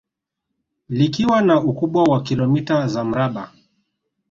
Likiwa 0.89 1.41
na 1.41 1.61
ukubwa 1.61 2.03
wa 2.03 2.23
kilomita 2.23 2.87
za 2.87 3.03
mraba 3.03 3.51